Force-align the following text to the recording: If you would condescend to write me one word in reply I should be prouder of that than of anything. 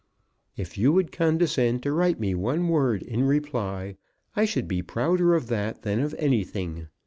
If 0.57 0.79
you 0.79 0.91
would 0.93 1.11
condescend 1.11 1.83
to 1.83 1.91
write 1.91 2.19
me 2.19 2.33
one 2.33 2.69
word 2.69 3.03
in 3.03 3.23
reply 3.25 3.97
I 4.35 4.45
should 4.45 4.67
be 4.67 4.81
prouder 4.81 5.35
of 5.35 5.45
that 5.49 5.83
than 5.83 5.99
of 5.99 6.15
anything. 6.17 6.87